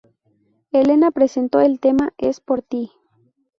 [0.71, 2.91] Elena presentó el tema "Es por ti".